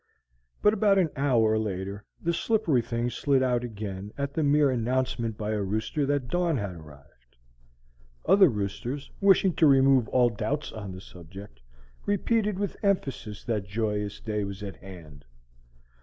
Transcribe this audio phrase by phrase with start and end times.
[0.63, 5.37] But about an hour later the slippery thing slid out again at the mere announcement
[5.37, 7.37] by a rooster that dawn had arrived.
[8.25, 11.61] Other roosters, wishing to remove all doubts on the subject,
[12.07, 15.23] repeated with emphasis that joyous day was at hand.